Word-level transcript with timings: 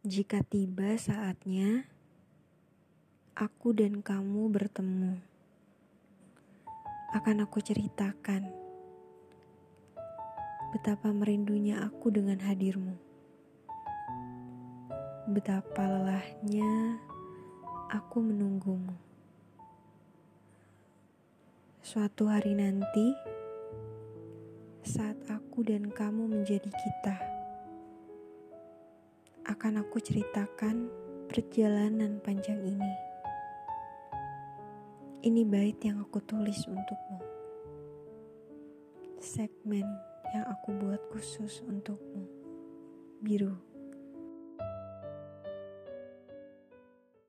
Jika 0.00 0.40
tiba 0.40 0.96
saatnya, 0.96 1.84
aku 3.36 3.76
dan 3.76 4.00
kamu 4.00 4.48
bertemu. 4.48 5.20
Akan 7.12 7.44
aku 7.44 7.60
ceritakan 7.60 8.48
betapa 10.72 11.12
merindunya 11.12 11.84
aku 11.84 12.08
dengan 12.08 12.40
hadirmu. 12.40 12.96
Betapa 15.28 15.84
lelahnya 15.84 16.96
aku 17.92 18.24
menunggumu. 18.24 18.96
Suatu 21.84 22.24
hari 22.32 22.56
nanti, 22.56 23.12
saat 24.80 25.20
aku 25.28 25.60
dan 25.60 25.92
kamu 25.92 26.24
menjadi 26.24 26.72
kita 26.72 27.39
akan 29.48 29.80
aku 29.80 30.02
ceritakan 30.02 30.90
perjalanan 31.30 32.20
panjang 32.20 32.60
ini. 32.60 32.92
Ini 35.20 35.44
bait 35.44 35.76
yang 35.84 36.00
aku 36.00 36.20
tulis 36.24 36.64
untukmu. 36.64 37.20
Segmen 39.20 39.84
yang 40.32 40.44
aku 40.48 40.72
buat 40.80 41.00
khusus 41.12 41.60
untukmu. 41.64 42.24
Biru. 43.20 43.69